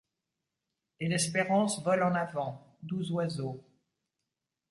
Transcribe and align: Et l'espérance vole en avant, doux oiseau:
Et 0.99 1.07
l'espérance 1.07 1.83
vole 1.83 2.01
en 2.01 2.15
avant, 2.15 2.75
doux 2.81 3.11
oiseau: 3.13 3.63